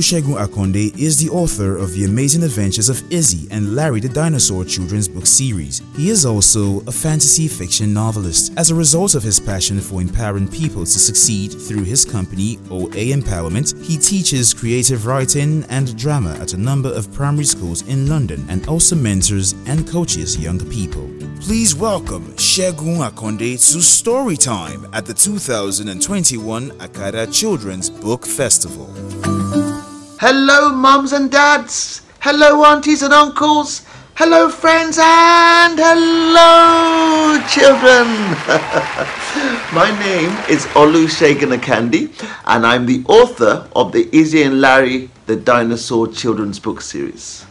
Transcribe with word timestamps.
Olusegun 0.00 0.42
Akande 0.42 0.98
is 0.98 1.18
the 1.18 1.28
author 1.28 1.76
of 1.76 1.92
The 1.92 2.04
Amazing 2.04 2.42
Adventures 2.42 2.88
of 2.88 2.96
Izi 3.10 3.46
and 3.50 3.76
Larry 3.76 4.00
the 4.00 4.08
Dinosaur 4.08 4.64
children's 4.64 5.06
book 5.06 5.26
series. 5.26 5.82
He 5.94 6.08
is 6.08 6.24
also 6.24 6.80
a 6.86 6.90
fantasy 6.90 7.46
fiction 7.46 7.92
novelist. 7.92 8.50
As 8.56 8.70
a 8.70 8.74
result 8.74 9.14
of 9.14 9.22
his 9.22 9.38
passion 9.38 9.78
for 9.78 10.00
empowering 10.00 10.48
people 10.48 10.86
to 10.86 10.98
succeed 10.98 11.52
through 11.52 11.84
his 11.84 12.06
company, 12.06 12.56
OA 12.70 13.12
Empowerment, 13.12 13.78
he 13.84 13.98
teaches 13.98 14.54
creative 14.54 15.04
writing 15.04 15.66
and 15.68 15.94
drama 15.98 16.32
at 16.40 16.54
a 16.54 16.56
number 16.56 16.90
of 16.94 17.12
primary 17.12 17.44
schools 17.44 17.86
in 17.86 18.08
London 18.08 18.42
and 18.48 18.66
also 18.68 18.96
mentors 18.96 19.52
and 19.66 19.86
coaches 19.86 20.38
young 20.38 20.60
people. 20.70 21.10
Please 21.42 21.74
welcome 21.74 22.24
Segun 22.36 23.06
Akande 23.06 23.58
to 23.70 23.78
Storytime 23.80 24.88
at 24.94 25.04
the 25.04 25.12
2021 25.12 26.70
Akada 26.78 27.30
Children's 27.30 27.90
Book 27.90 28.24
Festival. 28.24 28.88
Hello, 30.20 30.68
mums 30.68 31.14
and 31.14 31.30
dads. 31.30 32.02
Hello, 32.20 32.62
aunties 32.66 33.02
and 33.02 33.14
uncles. 33.14 33.86
Hello, 34.16 34.50
friends, 34.50 34.98
and 35.00 35.78
hello, 35.78 37.40
children. 37.48 38.04
My 39.74 39.88
name 39.98 40.28
is 40.46 40.66
Olusegun 40.76 41.56
Akande, 41.56 42.12
and 42.44 42.66
I'm 42.66 42.84
the 42.84 43.02
author 43.08 43.66
of 43.74 43.92
the 43.92 44.04
Izi 44.12 44.44
and 44.44 44.60
Larry 44.60 45.08
the 45.24 45.36
Dinosaur 45.36 46.08
Children's 46.08 46.58
Book 46.58 46.82
Series. 46.82 47.46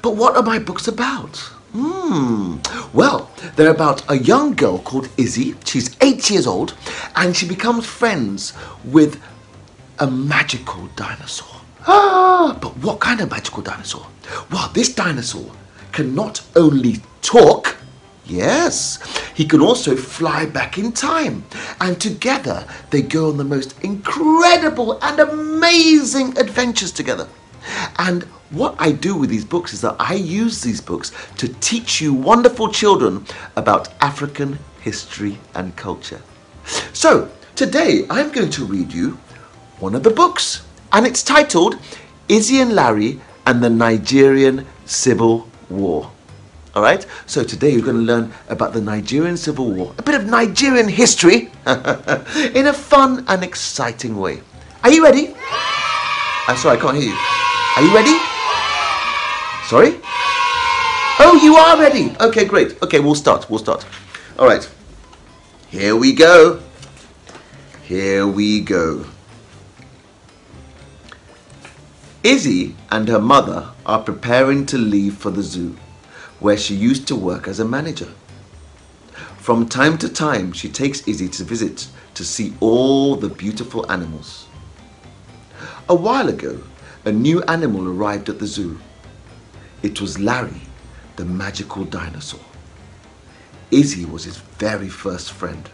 But 0.00 0.16
what 0.16 0.34
are 0.34 0.42
my 0.42 0.58
books 0.58 0.88
about? 0.88 1.36
Hmm. 1.74 2.56
Well, 2.94 3.30
they're 3.56 3.70
about 3.70 4.10
a 4.10 4.16
young 4.16 4.54
girl 4.54 4.78
called 4.78 5.08
Izi. 5.18 5.54
She's 5.66 5.94
eight 6.00 6.30
years 6.30 6.46
old, 6.46 6.72
and 7.16 7.36
she 7.36 7.46
becomes 7.46 7.84
friends 7.84 8.54
with 8.82 9.20
a 9.98 10.10
magical 10.10 10.86
dinosaur. 10.96 11.58
Ah, 11.90 12.56
but 12.60 12.76
what 12.76 13.00
kind 13.00 13.18
of 13.22 13.30
magical 13.30 13.62
dinosaur? 13.62 14.06
Well, 14.52 14.68
this 14.74 14.94
dinosaur 14.94 15.50
can 15.92 16.14
not 16.14 16.42
only 16.54 16.96
talk, 17.22 17.78
yes, 18.26 18.98
he 19.34 19.46
can 19.46 19.62
also 19.62 19.96
fly 19.96 20.44
back 20.44 20.76
in 20.76 20.92
time. 20.92 21.44
And 21.80 21.98
together 21.98 22.66
they 22.90 23.00
go 23.00 23.30
on 23.30 23.38
the 23.38 23.44
most 23.44 23.82
incredible 23.82 24.98
and 25.02 25.18
amazing 25.18 26.36
adventures 26.36 26.92
together. 26.92 27.26
And 27.98 28.24
what 28.50 28.74
I 28.78 28.92
do 28.92 29.16
with 29.16 29.30
these 29.30 29.46
books 29.46 29.72
is 29.72 29.80
that 29.80 29.96
I 29.98 30.12
use 30.14 30.60
these 30.60 30.82
books 30.82 31.12
to 31.38 31.48
teach 31.60 32.02
you 32.02 32.12
wonderful 32.12 32.70
children 32.70 33.24
about 33.56 33.94
African 34.02 34.58
history 34.82 35.38
and 35.54 35.74
culture. 35.76 36.20
So, 36.92 37.30
today 37.56 38.04
I'm 38.10 38.30
going 38.30 38.50
to 38.50 38.64
read 38.66 38.92
you 38.92 39.18
one 39.78 39.94
of 39.94 40.02
the 40.02 40.10
books 40.10 40.67
and 40.92 41.06
it's 41.06 41.22
titled 41.22 41.76
Izi 42.28 42.60
and 42.62 42.74
Larry 42.74 43.20
and 43.46 43.62
the 43.62 43.70
Nigerian 43.70 44.66
Civil 44.84 45.48
War. 45.68 46.10
All 46.74 46.82
right, 46.82 47.06
so 47.26 47.42
today 47.42 47.70
you're 47.70 47.82
going 47.84 47.96
to 47.96 48.02
learn 48.02 48.32
about 48.48 48.72
the 48.72 48.80
Nigerian 48.80 49.36
Civil 49.36 49.72
War, 49.72 49.94
a 49.98 50.02
bit 50.02 50.14
of 50.14 50.26
Nigerian 50.26 50.88
history 50.88 51.50
in 51.66 52.66
a 52.66 52.72
fun 52.72 53.24
and 53.28 53.42
exciting 53.42 54.16
way. 54.16 54.40
Are 54.84 54.90
you 54.90 55.02
ready? 55.02 55.34
I'm 56.46 56.56
sorry, 56.56 56.78
I 56.78 56.80
can't 56.80 56.96
hear 56.96 57.08
you. 57.08 57.18
Are 57.76 57.82
you 57.82 57.94
ready? 57.94 58.16
Sorry? 59.66 60.00
Oh, 61.20 61.38
you 61.42 61.56
are 61.56 61.78
ready. 61.78 62.14
Okay, 62.20 62.44
great. 62.44 62.80
Okay, 62.82 63.00
we'll 63.00 63.14
start. 63.14 63.50
We'll 63.50 63.58
start. 63.58 63.84
All 64.38 64.46
right. 64.46 64.68
Here 65.68 65.96
we 65.96 66.12
go. 66.12 66.62
Here 67.82 68.26
we 68.26 68.60
go. 68.60 69.04
Izi 72.28 72.74
and 72.90 73.08
her 73.08 73.18
mother 73.18 73.70
are 73.86 74.02
preparing 74.02 74.66
to 74.66 74.76
leave 74.76 75.16
for 75.16 75.30
the 75.30 75.42
zoo, 75.42 75.74
where 76.40 76.58
she 76.58 76.74
used 76.74 77.08
to 77.08 77.16
work 77.16 77.48
as 77.48 77.58
a 77.58 77.64
manager. 77.64 78.12
From 79.38 79.66
time 79.66 79.96
to 79.96 80.10
time, 80.10 80.52
she 80.52 80.68
takes 80.68 81.00
Izi 81.00 81.32
to 81.38 81.44
visit 81.44 81.88
to 82.12 82.26
see 82.26 82.52
all 82.60 83.16
the 83.16 83.30
beautiful 83.30 83.90
animals. 83.90 84.46
A 85.88 85.94
while 85.94 86.28
ago, 86.28 86.60
a 87.06 87.12
new 87.12 87.42
animal 87.44 87.88
arrived 87.88 88.28
at 88.28 88.40
the 88.40 88.46
zoo. 88.46 88.78
It 89.82 89.98
was 89.98 90.18
Larry, 90.18 90.60
the 91.16 91.24
magical 91.24 91.84
dinosaur. 91.84 92.44
Izi 93.70 94.04
was 94.04 94.24
his 94.24 94.36
very 94.36 94.90
first 94.90 95.32
friend. 95.32 95.70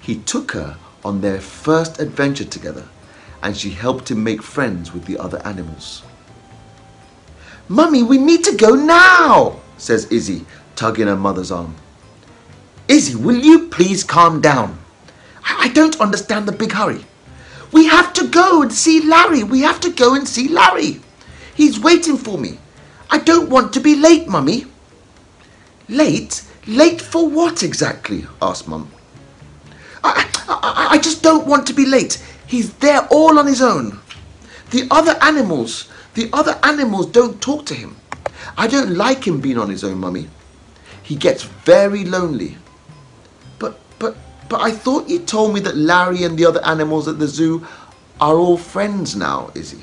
He 0.00 0.14
took 0.20 0.52
her 0.52 0.76
on 1.04 1.22
their 1.22 1.40
first 1.40 1.98
adventure 1.98 2.44
together 2.44 2.86
and 3.42 3.56
she 3.56 3.70
helped 3.70 4.10
him 4.10 4.22
make 4.22 4.42
friends 4.42 4.92
with 4.92 5.04
the 5.04 5.18
other 5.18 5.40
animals. 5.44 6.02
Mummy, 7.68 8.02
we 8.02 8.18
need 8.18 8.44
to 8.44 8.56
go 8.56 8.74
now, 8.74 9.60
says 9.78 10.06
Izi, 10.06 10.44
tugging 10.76 11.06
her 11.06 11.16
mother's 11.16 11.50
arm. 11.50 11.74
Izi, 12.88 13.16
will 13.16 13.36
you 13.38 13.68
please 13.68 14.04
calm 14.04 14.40
down? 14.40 14.78
I 15.44 15.68
don't 15.68 16.00
understand 16.00 16.46
the 16.46 16.52
big 16.52 16.72
hurry. 16.72 17.04
We 17.72 17.86
have 17.86 18.12
to 18.14 18.28
go 18.28 18.62
and 18.62 18.72
see 18.72 19.00
Larry. 19.00 19.42
We 19.42 19.60
have 19.60 19.80
to 19.80 19.90
go 19.90 20.14
and 20.14 20.28
see 20.28 20.48
Larry. 20.48 21.00
He's 21.54 21.80
waiting 21.80 22.16
for 22.16 22.38
me. 22.38 22.58
I 23.10 23.18
don't 23.18 23.48
want 23.48 23.72
to 23.74 23.80
be 23.80 23.96
late, 23.96 24.28
Mummy. 24.28 24.66
Late? 25.88 26.42
Late 26.66 27.00
for 27.00 27.28
what 27.28 27.62
exactly? 27.62 28.26
asked 28.40 28.68
Mum. 28.68 28.90
I, 30.04 30.28
I, 30.48 30.88
I 30.92 30.98
just 30.98 31.22
don't 31.22 31.46
want 31.46 31.66
to 31.68 31.72
be 31.72 31.86
late. 31.86 32.22
He's 32.52 32.74
there 32.74 33.08
all 33.10 33.38
on 33.38 33.46
his 33.46 33.62
own. 33.62 33.98
The 34.72 34.86
other 34.90 35.16
animals, 35.22 35.88
the 36.12 36.28
other 36.34 36.58
animals 36.62 37.06
don't 37.06 37.40
talk 37.40 37.64
to 37.64 37.74
him. 37.74 37.96
I 38.58 38.66
don't 38.66 38.94
like 38.94 39.26
him 39.26 39.40
being 39.40 39.56
on 39.56 39.70
his 39.70 39.82
own, 39.82 39.96
mummy. 39.96 40.28
He 41.02 41.16
gets 41.16 41.44
very 41.44 42.04
lonely. 42.04 42.58
But, 43.58 43.80
but, 43.98 44.18
but 44.50 44.60
I 44.60 44.70
thought 44.70 45.08
you 45.08 45.20
told 45.20 45.54
me 45.54 45.60
that 45.60 45.78
Larry 45.78 46.24
and 46.24 46.38
the 46.38 46.44
other 46.44 46.62
animals 46.62 47.08
at 47.08 47.18
the 47.18 47.26
zoo 47.26 47.66
are 48.20 48.36
all 48.36 48.58
friends 48.58 49.16
now, 49.16 49.50
Izi. 49.54 49.80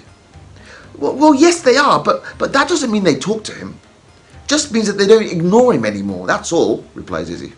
Well, 0.96 1.16
well 1.16 1.34
yes, 1.34 1.63
they 1.63 1.78
are, 1.78 2.03
but, 2.03 2.24
but 2.38 2.53
that 2.53 2.69
doesn't 2.69 2.91
mean 2.91 3.03
they 3.03 3.16
talk 3.18 3.44
to 3.46 3.53
him. 3.56 3.79
Just 4.46 4.72
means 4.72 4.85
that 4.85 5.00
they 5.00 5.08
don't 5.08 5.25
ignore 5.25 5.74
him 5.74 5.85
anymore, 5.85 6.28
that's 6.28 6.52
all, 6.52 6.85
replies 6.94 7.31
Izi. 7.31 7.52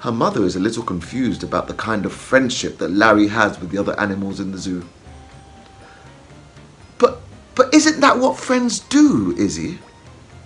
Her 0.00 0.12
mother 0.12 0.44
is 0.44 0.56
a 0.56 0.60
little 0.60 0.82
confused 0.82 1.44
about 1.44 1.68
the 1.68 1.74
kind 1.74 2.04
of 2.04 2.12
friendship 2.12 2.78
that 2.78 2.90
Larry 2.90 3.28
has 3.28 3.60
with 3.60 3.70
the 3.70 3.78
other 3.78 3.98
animals 3.98 4.40
in 4.40 4.50
the 4.50 4.58
zoo. 4.58 4.84
But, 6.98 7.20
but 7.54 7.72
isn't 7.72 8.00
that 8.00 8.18
what 8.18 8.36
friends 8.36 8.80
do, 8.80 9.34
Izi? 9.36 9.78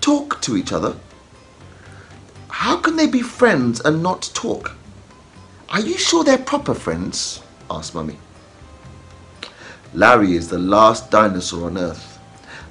Talk 0.00 0.40
to 0.42 0.56
each 0.56 0.72
other? 0.72 0.96
How 2.48 2.76
can 2.76 2.96
they 2.96 3.06
be 3.06 3.22
friends 3.22 3.80
and 3.80 4.02
not 4.02 4.30
talk? 4.34 4.72
Are 5.68 5.80
you 5.80 5.96
sure 5.98 6.22
they're 6.22 6.38
proper 6.38 6.74
friends? 6.74 7.42
asked 7.70 7.94
Mummy. 7.94 8.18
Larry 9.94 10.36
is 10.36 10.48
the 10.48 10.58
last 10.58 11.10
dinosaur 11.10 11.66
on 11.66 11.78
Earth, 11.78 12.18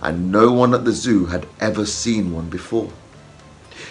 and 0.01 0.31
no 0.31 0.51
one 0.51 0.73
at 0.73 0.85
the 0.85 0.91
zoo 0.91 1.25
had 1.25 1.47
ever 1.59 1.85
seen 1.85 2.33
one 2.33 2.49
before. 2.49 2.91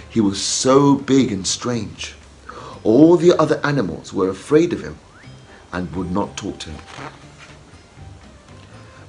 He 0.08 0.20
was 0.20 0.40
so 0.40 0.94
big 0.94 1.32
and 1.32 1.46
strange. 1.46 2.14
All 2.84 3.16
the 3.16 3.36
other 3.38 3.60
animals 3.64 4.12
were 4.12 4.28
afraid 4.28 4.72
of 4.72 4.82
him 4.82 4.98
and 5.72 5.94
would 5.96 6.12
not 6.12 6.36
talk 6.36 6.58
to 6.60 6.70
him. 6.70 6.80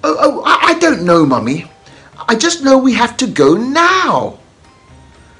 Oh, 0.03 0.17
oh, 0.19 0.43
I, 0.45 0.71
I 0.71 0.79
don't 0.79 1.03
know, 1.03 1.25
Mummy. 1.25 1.69
I 2.27 2.35
just 2.35 2.63
know 2.63 2.77
we 2.77 2.93
have 2.93 3.17
to 3.17 3.27
go 3.27 3.55
now, 3.55 4.39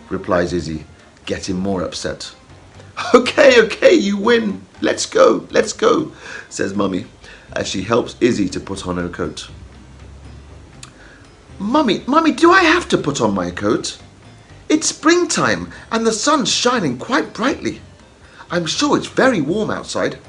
replies 0.10 0.54
Izi, 0.54 0.84
getting 1.26 1.58
more 1.58 1.82
upset. 1.82 2.34
Okay, 3.14 3.62
okay, 3.62 3.94
you 3.94 4.16
win. 4.16 4.62
Let's 4.80 5.06
go, 5.06 5.46
let's 5.52 5.74
go, 5.74 6.14
says 6.50 6.74
Mummy 6.74 7.06
as 7.54 7.68
she 7.68 7.82
helps 7.82 8.16
Izi 8.16 8.50
to 8.52 8.60
put 8.60 8.88
on 8.88 8.98
her 8.98 9.10
coat. 9.10 9.50
Mummy, 11.60 12.04
Mummy, 12.08 12.32
do 12.32 12.52
I 12.52 12.64
have 12.64 12.88
to 12.90 12.98
put 12.98 13.22
on 13.22 13.34
my 13.34 13.52
coat? 13.52 13.98
It's 14.68 14.88
springtime 14.88 15.72
and 15.92 16.06
the 16.06 16.12
sun's 16.12 16.52
shining 16.52 16.98
quite 16.98 17.34
brightly. 17.34 17.82
I'm 18.52 18.66
sure 18.66 18.98
it's 18.98 19.08
very 19.08 19.42
warm 19.42 19.70
outside. 19.70 20.20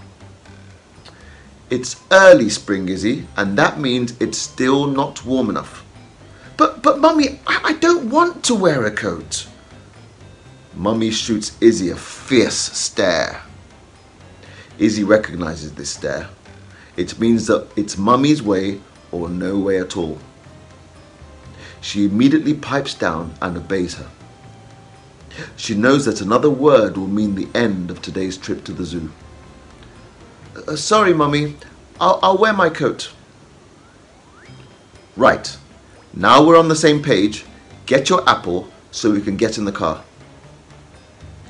It's 1.69 2.01
early 2.11 2.49
spring, 2.49 2.87
Izi, 2.87 3.27
and 3.37 3.59
that 3.59 3.81
means 3.81 4.15
it's 4.21 4.39
still 4.39 4.87
not 4.87 5.25
warm 5.25 5.51
enough. 5.51 5.85
But, 6.57 6.83
but, 6.83 7.01
Mummy, 7.01 7.41
I, 7.47 7.61
I 7.65 7.73
don't 7.75 8.09
want 8.09 8.45
to 8.45 8.55
wear 8.55 8.87
a 8.87 8.91
coat. 8.91 9.47
Mummy 10.75 11.11
shoots 11.11 11.51
Izi 11.61 11.93
a 11.93 11.97
fierce 11.97 12.55
stare. 12.57 13.43
Izi 14.79 15.07
recognizes 15.07 15.73
this 15.73 15.91
stare. 15.91 16.29
It 16.97 17.19
means 17.19 17.47
that 17.47 17.69
it's 17.77 17.99
Mummy's 17.99 18.43
way 18.43 18.81
or 19.11 19.29
no 19.29 19.59
way 19.59 19.79
at 19.81 19.97
all. 19.97 20.19
She 21.81 22.07
immediately 22.07 22.55
pipes 22.55 22.95
down 22.95 23.35
and 23.43 23.57
obeys 23.57 23.95
her. 23.95 24.11
She 25.57 25.75
knows 25.75 26.05
that 26.05 26.21
another 26.21 26.51
word 26.51 26.97
will 26.97 27.09
mean 27.09 27.35
the 27.35 27.49
end 27.55 27.91
of 27.91 28.03
today's 28.03 28.37
trip 28.37 28.65
to 28.65 28.73
the 28.73 28.85
zoo. 28.85 29.11
Uh, 30.67 30.77
sorry, 30.77 31.13
Mummy. 31.13 31.57
I'll, 32.01 32.19
I'll 32.23 32.39
wear 32.39 32.53
my 32.53 32.69
coat. 32.69 33.13
Right. 35.17 35.57
Now 36.15 36.45
we're 36.45 36.59
on 36.59 36.69
the 36.69 36.77
same 36.77 37.03
page. 37.03 37.45
Get 37.87 38.09
your 38.09 38.29
apple 38.29 38.69
so 38.91 39.11
we 39.11 39.21
can 39.21 39.37
get 39.37 39.59
in 39.59 39.65
the 39.65 39.73
car. 39.73 40.03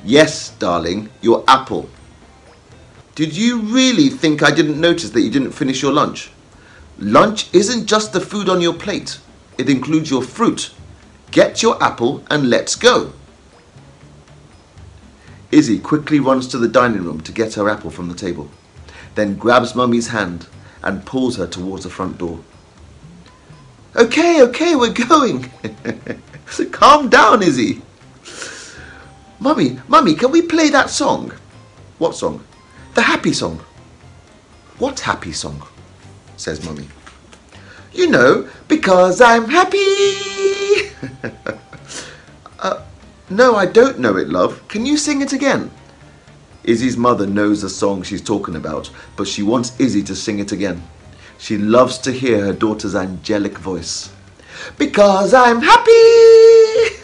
Yes, 0.03 0.51
darling, 0.51 1.09
your 1.21 1.43
apple. 1.47 1.89
Did 3.15 3.35
you 3.35 3.59
really 3.61 4.09
think 4.09 4.43
I 4.43 4.51
didn't 4.51 4.79
notice 4.79 5.09
that 5.09 5.21
you 5.21 5.31
didn't 5.31 5.51
finish 5.51 5.81
your 5.81 5.91
lunch? 5.91 6.29
Lunch 6.99 7.53
isn't 7.53 7.87
just 7.87 8.13
the 8.13 8.21
food 8.21 8.49
on 8.49 8.61
your 8.61 8.73
plate, 8.73 9.19
it 9.57 9.69
includes 9.69 10.09
your 10.09 10.21
fruit. 10.21 10.71
Get 11.31 11.61
your 11.61 11.81
apple 11.83 12.23
and 12.29 12.49
let's 12.49 12.75
go. 12.75 13.11
Izi 15.51 15.81
quickly 15.81 16.19
runs 16.19 16.47
to 16.47 16.57
the 16.57 16.67
dining 16.67 17.03
room 17.03 17.21
to 17.21 17.31
get 17.31 17.53
her 17.53 17.69
apple 17.69 17.89
from 17.89 18.09
the 18.09 18.15
table, 18.15 18.49
then 19.15 19.37
grabs 19.37 19.75
Mummy's 19.75 20.09
hand 20.09 20.47
and 20.83 21.05
pulls 21.05 21.37
her 21.37 21.47
towards 21.47 21.83
the 21.83 21.89
front 21.89 22.17
door. 22.17 22.39
Okay, 23.95 24.43
okay, 24.43 24.75
we're 24.75 24.93
going. 24.93 25.49
Calm 26.71 27.09
down, 27.09 27.41
Izi. 27.41 27.81
Mummy, 29.39 29.79
Mummy, 29.87 30.13
can 30.13 30.31
we 30.31 30.41
play 30.41 30.69
that 30.69 30.89
song? 30.89 31.31
What 31.97 32.15
song? 32.15 32.43
The 32.95 33.01
happy 33.01 33.33
song. 33.33 33.59
What 34.77 34.99
happy 34.99 35.31
song? 35.31 35.61
says 36.35 36.63
Mummy. 36.63 36.87
You 37.93 38.09
know, 38.09 38.47
because 38.67 39.21
I'm 39.21 39.49
happy. 39.49 40.91
no, 43.29 43.55
I 43.55 43.65
don't 43.65 43.99
know 43.99 44.17
it, 44.17 44.29
love. 44.29 44.67
Can 44.67 44.85
you 44.85 44.97
sing 44.97 45.21
it 45.21 45.33
again? 45.33 45.71
Izi's 46.63 46.97
mother 46.97 47.25
knows 47.25 47.61
the 47.61 47.69
song 47.69 48.03
she's 48.03 48.21
talking 48.21 48.55
about, 48.55 48.89
but 49.15 49.27
she 49.27 49.43
wants 49.43 49.71
Izi 49.71 50.05
to 50.05 50.15
sing 50.15 50.39
it 50.39 50.51
again. 50.51 50.83
She 51.37 51.57
loves 51.57 51.97
to 51.99 52.11
hear 52.11 52.45
her 52.45 52.53
daughter's 52.53 52.95
angelic 52.95 53.57
voice. 53.57 54.11
Because 54.77 55.33
I'm 55.33 55.61
happy! 55.61 55.91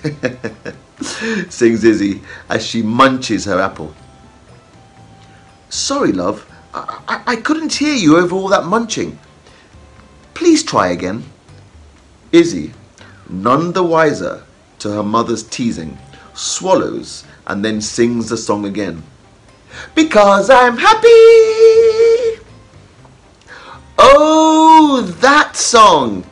sings 1.50 1.84
Izi 1.84 2.22
as 2.50 2.66
she 2.66 2.81
munches 2.81 3.46
her 3.46 3.60
apple. 3.60 3.94
Sorry, 5.69 6.12
love. 6.12 6.46
I, 6.74 7.02
I, 7.08 7.24
I 7.34 7.36
couldn't 7.38 7.74
hear 7.74 7.94
you 7.96 8.18
over 8.18 8.36
all 8.36 8.48
that 8.50 8.66
munching. 8.66 9.18
Please 10.34 10.64
try 10.64 10.90
again. 10.90 11.24
Izi, 12.31 12.74
none 13.30 13.74
the 13.74 13.84
wiser 13.84 14.44
to 14.80 14.92
her 14.92 15.04
mother's 15.04 15.44
teasing, 15.44 15.98
swallows 16.33 17.24
and 17.47 17.63
then 17.63 17.81
sings 17.81 18.30
the 18.30 18.38
song 18.38 18.65
again. 18.65 19.03
Because 19.95 20.50
I'm 20.50 20.77
happy! 20.77 21.07
Oh, 23.97 25.15
that 25.19 25.56
song! 25.56 26.25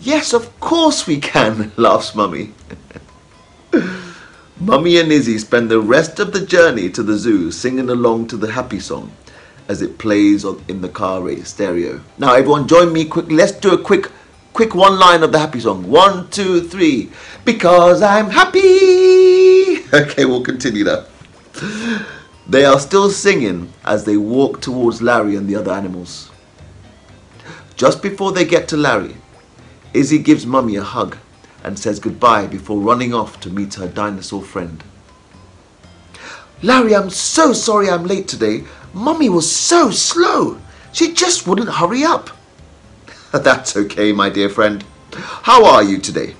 Yes, 0.00 0.32
of 0.32 0.58
course 0.60 1.06
we 1.06 1.18
can, 1.18 1.72
laughs 1.76 2.14
Mummy. 2.14 2.52
Mummy 4.60 4.98
and 4.98 5.10
Izi 5.10 5.38
spend 5.38 5.70
the 5.70 5.80
rest 5.80 6.18
of 6.18 6.32
the 6.32 6.44
journey 6.44 6.90
to 6.90 7.02
the 7.02 7.16
zoo 7.16 7.52
singing 7.52 7.90
along 7.90 8.26
to 8.28 8.36
the 8.36 8.52
happy 8.52 8.80
song 8.80 9.12
as 9.68 9.82
it 9.82 9.98
plays 9.98 10.44
in 10.66 10.80
the 10.80 10.88
car 10.88 11.30
stereo. 11.44 12.00
Now, 12.16 12.34
everyone, 12.34 12.66
join 12.66 12.92
me 12.92 13.04
quickly. 13.04 13.36
Let's 13.36 13.52
do 13.52 13.72
a 13.72 13.78
quick, 13.78 14.10
quick 14.58 14.74
one 14.74 14.98
line 14.98 15.22
of 15.22 15.30
the 15.30 15.38
happy 15.38 15.60
song. 15.60 15.88
One, 15.88 16.28
two, 16.30 16.60
three. 16.62 17.10
Because 17.44 18.02
I'm 18.02 18.28
happy. 18.28 19.84
Okay, 19.94 20.24
we'll 20.24 20.42
continue 20.42 20.82
that. 20.82 21.06
They 22.48 22.64
are 22.64 22.80
still 22.80 23.08
singing 23.08 23.72
as 23.84 24.04
they 24.04 24.16
walk 24.16 24.60
towards 24.60 25.00
Larry 25.00 25.36
and 25.36 25.48
the 25.48 25.54
other 25.54 25.70
animals. 25.70 26.30
Just 27.76 28.02
before 28.02 28.32
they 28.32 28.44
get 28.44 28.66
to 28.68 28.76
Larry, 28.76 29.14
Izi 29.94 30.22
gives 30.22 30.44
Mummy 30.44 30.74
a 30.74 30.82
hug 30.82 31.16
and 31.62 31.78
says 31.78 32.00
goodbye 32.00 32.48
before 32.48 32.80
running 32.80 33.14
off 33.14 33.38
to 33.40 33.50
meet 33.50 33.74
her 33.74 33.86
dinosaur 33.86 34.42
friend. 34.42 34.82
Larry, 36.62 36.96
I'm 36.96 37.10
so 37.10 37.52
sorry 37.52 37.88
I'm 37.88 38.06
late 38.06 38.26
today. 38.26 38.64
Mummy 38.92 39.28
was 39.28 39.48
so 39.50 39.92
slow. 39.92 40.60
She 40.92 41.14
just 41.14 41.46
wouldn't 41.46 41.70
hurry 41.70 42.02
up. 42.02 42.30
That's 43.32 43.76
okay, 43.76 44.12
my 44.12 44.30
dear 44.30 44.48
friend. 44.48 44.82
How 45.12 45.64
are 45.66 45.82
you 45.82 45.98
today? 45.98 46.34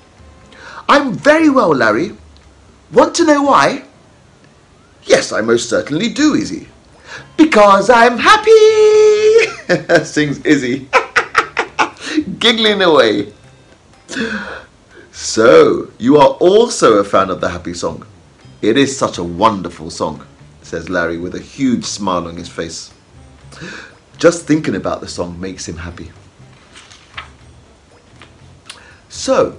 I'm 0.88 1.12
very 1.12 1.50
well, 1.50 1.74
Larry. 1.74 2.12
Want 2.92 3.14
to 3.16 3.26
know 3.26 3.42
why? 3.42 3.84
Yes, 5.04 5.30
I 5.30 5.42
most 5.42 5.68
certainly 5.68 6.08
do, 6.08 6.34
Izi. 6.34 6.66
Because 7.36 7.90
I'm 7.90 8.16
happy, 8.16 8.50
sings 10.04 10.38
Izi, 10.40 10.86
giggling 12.38 12.80
away. 12.80 13.32
So, 15.12 15.90
you 15.98 16.16
are 16.16 16.30
also 16.40 16.98
a 16.98 17.04
fan 17.04 17.28
of 17.28 17.42
the 17.42 17.50
happy 17.50 17.74
song. 17.74 18.06
It 18.62 18.78
is 18.78 18.96
such 18.96 19.18
a 19.18 19.24
wonderful 19.24 19.90
song, 19.90 20.26
says 20.62 20.88
Larry 20.88 21.18
with 21.18 21.34
a 21.34 21.40
huge 21.40 21.84
smile 21.84 22.26
on 22.26 22.36
his 22.36 22.48
face. 22.48 22.94
Just 24.16 24.46
thinking 24.46 24.74
about 24.74 25.02
the 25.02 25.08
song 25.08 25.38
makes 25.38 25.68
him 25.68 25.76
happy. 25.76 26.12
So, 29.18 29.58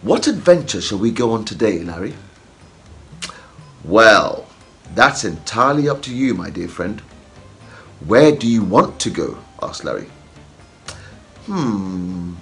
what 0.00 0.26
adventure 0.26 0.80
shall 0.80 0.96
we 0.96 1.10
go 1.10 1.32
on 1.32 1.44
today, 1.44 1.80
Larry? 1.80 2.14
Well, 3.84 4.46
that's 4.94 5.24
entirely 5.24 5.90
up 5.90 6.00
to 6.04 6.14
you, 6.14 6.32
my 6.32 6.48
dear 6.48 6.68
friend. 6.68 7.00
Where 8.06 8.32
do 8.32 8.48
you 8.48 8.62
want 8.62 8.98
to 9.00 9.10
go? 9.10 9.36
asked 9.62 9.84
Larry. 9.84 10.08
Hmm, 11.44 12.32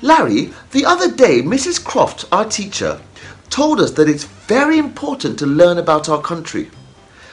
Larry, 0.00 0.52
the 0.70 0.86
other 0.86 1.10
day, 1.10 1.42
Mrs. 1.42 1.82
Croft, 1.84 2.26
our 2.30 2.44
teacher, 2.44 3.00
told 3.50 3.80
us 3.80 3.90
that 3.94 4.08
it's 4.08 4.22
very 4.46 4.78
important 4.78 5.36
to 5.40 5.46
learn 5.46 5.78
about 5.78 6.08
our 6.08 6.22
country. 6.22 6.70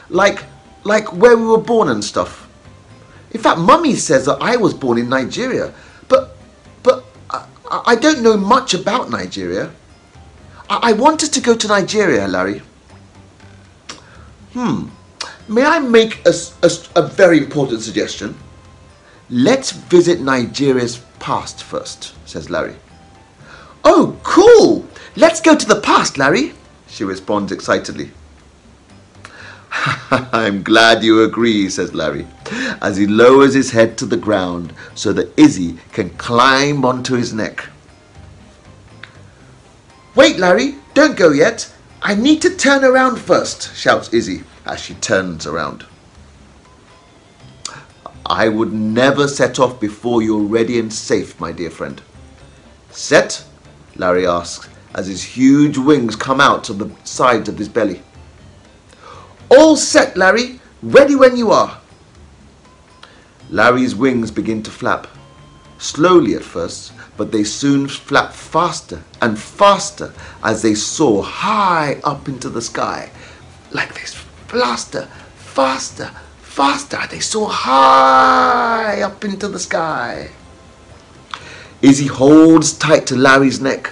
Like, 0.09 0.43
like 0.83 1.13
where 1.13 1.37
we 1.37 1.45
were 1.45 1.59
born 1.59 1.89
and 1.89 2.03
stuff. 2.03 2.49
In 3.29 3.39
fact, 3.41 3.59
Mummy 3.59 3.93
says 3.93 4.25
that 4.25 4.41
I 4.41 4.55
was 4.55 4.73
born 4.73 4.97
in 4.97 5.07
Nigeria, 5.07 5.71
I, 7.85 7.95
don't 7.95 8.21
know 8.21 8.37
much 8.37 8.73
about 8.73 9.09
Nigeria. 9.09 9.71
I, 10.69 10.89
I 10.89 10.93
wanted 10.93 11.33
to 11.33 11.41
go 11.41 11.55
to 11.55 11.67
Nigeria, 11.67 12.27
Larry. 12.27 12.61
Hmm. 14.53 14.87
May 15.47 15.63
I 15.63 15.79
make 15.79 16.25
a, 16.25 16.33
a, 16.63 16.71
a 16.95 17.01
very 17.07 17.37
important 17.37 17.81
suggestion? 17.81 18.35
Let's 19.29 19.71
visit 19.71 20.21
Nigeria's 20.21 20.99
past 21.19 21.63
first, 21.63 22.13
says 22.27 22.49
Larry. 22.49 22.75
Oh, 23.83 24.17
cool! 24.23 24.85
Let's 25.15 25.41
go 25.41 25.55
to 25.55 25.65
the 25.65 25.81
past, 25.81 26.17
Larry, 26.17 26.53
she 26.87 27.03
responds 27.03 27.51
excitedly. 27.51 28.11
I'm 30.11 30.63
glad 30.63 31.03
you 31.03 31.23
agree, 31.23 31.69
says 31.69 31.93
Larry, 31.93 32.27
as 32.81 32.97
he 32.97 33.07
lowers 33.07 33.53
his 33.53 33.71
head 33.71 33.97
to 33.97 34.05
the 34.05 34.17
ground 34.17 34.73
so 34.95 35.13
that 35.13 35.33
Izi 35.37 35.77
can 35.93 36.09
climb 36.11 36.83
onto 36.83 37.15
his 37.15 37.33
neck. 37.33 37.69
Wait, 40.15 40.37
Larry, 40.37 40.75
don't 40.93 41.15
go 41.15 41.31
yet. 41.31 41.71
I 42.01 42.15
need 42.15 42.41
to 42.41 42.55
turn 42.55 42.83
around 42.83 43.17
first, 43.17 43.75
shouts 43.75 44.09
Izi 44.09 44.43
as 44.65 44.81
she 44.81 44.93
turns 44.95 45.47
around. 45.47 45.85
I 48.25 48.49
would 48.49 48.73
never 48.73 49.27
set 49.27 49.57
off 49.57 49.79
before 49.79 50.21
you're 50.21 50.43
ready 50.43 50.79
and 50.79 50.91
safe, 50.91 51.39
my 51.39 51.53
dear 51.53 51.69
friend. 51.69 52.01
Set? 52.91 53.45
Larry 53.95 54.27
asks 54.27 54.67
as 54.93 55.07
his 55.07 55.23
huge 55.23 55.77
wings 55.77 56.15
come 56.15 56.41
out 56.41 56.69
of 56.69 56.79
the 56.79 56.91
sides 57.05 57.47
of 57.47 57.57
his 57.57 57.69
belly. 57.69 58.01
All 59.49 59.77
set, 59.77 60.17
Larry. 60.17 60.59
Ready 60.83 61.15
when 61.15 61.37
you 61.37 61.51
are. 61.51 61.79
Larry's 63.49 63.95
wings 63.95 64.29
begin 64.29 64.61
to 64.63 64.71
flap. 64.71 65.07
Slowly 65.79 66.33
at 66.35 66.43
first, 66.43 66.91
but 67.15 67.31
they 67.31 67.43
soon 67.43 67.87
flap 67.87 68.33
faster 68.33 69.03
and 69.21 69.39
faster 69.39 70.13
as 70.43 70.61
they 70.61 70.73
soar 70.73 71.23
high 71.23 71.99
up 72.03 72.27
into 72.27 72.49
the 72.49 72.61
sky. 72.61 73.09
Like 73.71 73.93
this. 73.93 74.13
Faster, 74.47 75.07
faster, 75.35 76.11
faster. 76.41 76.99
They 77.09 77.19
soar 77.19 77.49
high 77.49 79.01
up 79.01 79.23
into 79.23 79.47
the 79.47 79.59
sky. 79.59 80.31
Izi 81.81 82.07
holds 82.07 82.73
tight 82.73 83.05
to 83.07 83.15
Larry's 83.15 83.61
neck, 83.61 83.91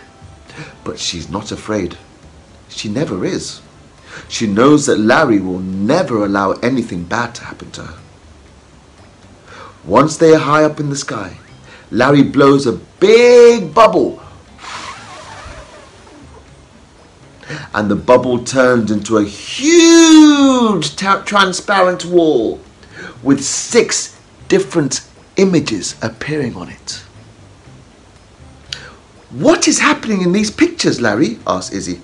but 0.84 1.00
she's 1.00 1.30
not 1.30 1.52
afraid. 1.52 1.98
She 2.68 2.90
never 2.90 3.24
is. 3.24 3.62
She 4.28 4.48
knows 4.48 4.86
that 4.86 5.00
Larry 5.00 5.40
will 5.40 5.60
never 5.60 6.26
allow 6.26 6.52
anything 6.54 7.04
bad 7.04 7.36
to 7.36 7.44
happen 7.44 7.72
to 7.72 7.84
her. 7.84 8.00
Once 9.86 10.18
they 10.18 10.34
are 10.34 10.40
high 10.40 10.64
up 10.64 10.80
in 10.80 10.90
the 10.90 10.96
sky, 10.96 11.38
Larry 11.92 12.24
blows 12.24 12.66
a 12.66 12.74
big 13.00 13.74
bubble. 13.74 14.22
And 17.74 17.92
the 17.92 17.96
bubble 17.96 18.44
turns 18.44 18.90
into 18.90 19.18
a 19.18 19.24
huge 19.24 20.96
transparent 20.96 22.06
wall 22.06 22.60
with 23.22 23.44
six 23.44 24.20
different 24.48 25.08
images 25.38 25.96
appearing 26.02 26.56
on 26.56 26.70
it. 26.70 27.04
What 29.30 29.68
is 29.68 29.80
happening 29.80 30.22
in 30.22 30.32
these 30.32 30.50
pictures, 30.50 31.02
Larry? 31.02 31.40
asked 31.46 31.74
Izi. 31.74 32.00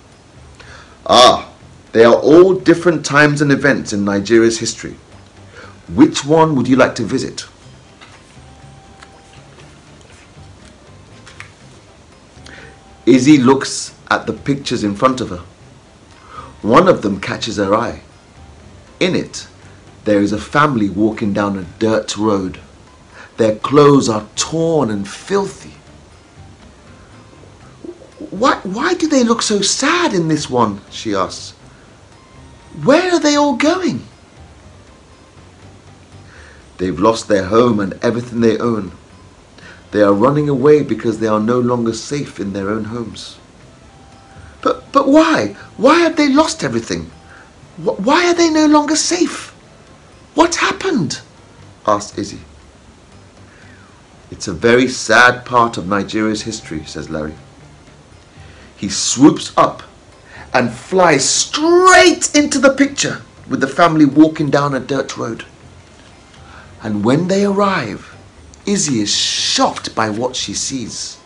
Ah, 1.06 1.51
they 1.92 2.06
are 2.06 2.16
all 2.16 2.54
different 2.54 3.06
times 3.06 3.42
and 3.42 3.52
events 3.52 3.92
in 3.92 4.06
Nigeria's 4.06 4.60
history. 4.60 4.96
Which 5.94 6.24
one 6.24 6.56
would 6.56 6.68
you 6.68 6.78
like 6.78 6.96
to 6.96 7.04
visit? 7.04 7.46
Izi 13.06 13.44
looks 13.44 13.94
at 14.10 14.26
the 14.26 14.34
pictures 14.34 14.84
in 14.84 14.96
front 14.96 15.20
of 15.20 15.30
her. 15.30 15.44
One 16.62 16.88
of 16.88 17.02
them 17.02 17.20
catches 17.20 17.58
her 17.58 17.74
eye. 17.76 18.02
In 19.00 19.16
it, 19.16 19.48
there 20.06 20.22
is 20.22 20.32
a 20.32 20.38
family 20.38 20.90
walking 20.90 21.34
down 21.34 21.58
a 21.58 21.64
dirt 21.80 22.16
road. 22.16 22.60
Their 23.38 23.56
clothes 23.56 24.08
are 24.08 24.28
torn 24.36 24.90
and 24.92 25.08
filthy. 25.08 25.74
Why, 28.30 28.60
why 28.64 28.94
do 28.94 29.08
they 29.08 29.24
look 29.24 29.42
so 29.42 29.62
sad 29.62 30.14
in 30.14 30.28
this 30.28 30.50
one? 30.50 30.80
she 30.90 31.14
asks. 31.16 31.54
Where 32.84 33.14
are 33.14 33.20
they 33.20 33.36
all 33.36 33.56
going? 33.56 34.04
They've 36.78 37.00
lost 37.00 37.28
their 37.28 37.46
home 37.46 37.80
and 37.80 37.94
everything 38.02 38.42
they 38.42 38.58
own. 38.58 38.92
They 39.92 40.02
are 40.02 40.14
running 40.14 40.50
away 40.50 40.84
because 40.84 41.20
they 41.20 41.28
are 41.28 41.40
no 41.40 41.60
longer 41.60 41.94
safe 41.94 42.40
in 42.40 42.54
their 42.54 42.70
own 42.70 42.86
homes. 42.86 43.38
But, 44.62 44.92
but 44.92 45.08
why? 45.08 45.56
Why 45.78 46.00
have 46.00 46.16
they 46.16 46.30
lost 46.30 46.64
everything? 46.64 47.12
Why 47.78 48.28
are 48.28 48.34
they 48.34 48.50
no 48.50 48.68
longer 48.68 48.96
safe? 48.96 49.50
What 50.34 50.56
happened? 50.56 51.22
asked 51.86 52.16
Izi. 52.16 52.40
It's 54.32 54.48
a 54.48 54.54
very 54.54 54.88
sad 54.88 55.46
part 55.46 55.78
of 55.78 55.88
Nigeria's 55.88 56.44
history, 56.44 56.86
says 56.86 57.10
Larry. 57.10 57.36
He 58.78 58.88
swoops 58.90 59.52
up 59.58 59.84
and 60.54 60.72
flies 60.72 61.28
straight 61.28 62.36
into 62.36 62.60
the 62.60 62.74
picture 62.74 63.22
with 63.48 63.62
the 63.62 63.68
family 63.68 64.06
walking 64.06 64.50
down 64.50 64.74
a 64.74 64.80
dirt 64.80 65.18
road. 65.18 65.46
And 66.82 67.06
when 67.06 67.28
they 67.28 67.46
arrive, 67.46 68.16
Izi 68.66 69.02
is 69.02 69.16
shocked 69.16 69.96
by 69.96 70.10
what 70.10 70.36
she 70.36 70.54
sees. 70.54 71.20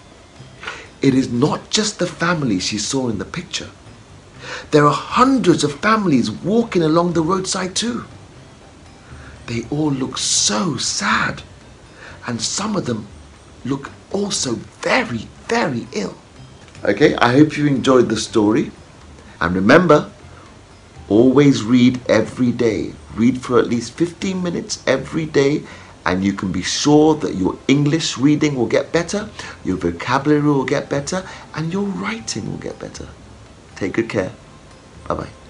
It 1.02 1.14
is 1.14 1.32
not 1.32 1.70
just 1.70 2.00
the 2.00 2.08
family 2.08 2.60
she 2.60 2.78
saw 2.78 3.10
in 3.10 3.20
the 3.20 3.26
picture. 3.26 3.70
There 4.72 4.86
are 4.86 4.94
hundreds 4.94 5.64
of 5.64 5.80
families 5.80 6.30
walking 6.30 6.84
along 6.84 7.14
the 7.14 7.22
roadside 7.22 7.76
too. 7.76 8.06
They 9.48 9.66
all 9.70 9.92
look 9.92 10.18
so 10.18 10.78
sad, 10.78 11.44
and 12.28 12.42
some 12.42 12.76
of 12.76 12.86
them 12.86 13.08
look 13.64 13.92
also 14.12 14.54
very, 14.82 15.28
very 15.48 15.88
ill. 15.94 16.16
Okay, 16.84 17.16
I 17.16 17.34
hope 17.34 17.58
you 17.58 17.68
enjoyed 17.68 18.10
the 18.10 18.18
story. 18.18 18.72
And 19.42 19.56
remember, 19.56 20.12
always 21.10 21.64
read 21.64 22.00
every 22.10 22.52
day. 22.52 22.94
Read 23.16 23.42
for 23.42 23.60
at 23.60 23.68
least 23.68 23.94
15 23.94 24.42
minutes 24.42 24.84
every 24.88 25.26
day 25.26 25.64
and 26.06 26.24
you 26.24 26.34
can 26.34 26.52
be 26.52 26.62
sure 26.62 27.16
that 27.16 27.36
your 27.36 27.58
English 27.68 28.18
reading 28.18 28.56
will 28.56 28.68
get 28.68 28.92
better, 28.92 29.30
your 29.64 29.78
vocabulary 29.78 30.42
will 30.42 30.64
get 30.64 30.88
better, 30.88 31.28
and 31.56 31.74
your 31.74 31.84
writing 31.84 32.50
will 32.50 32.60
get 32.60 32.78
better. 32.78 33.08
Take 33.76 33.94
good 33.94 34.10
care. 34.10 34.32
Bye 35.08 35.16
bye. 35.16 35.45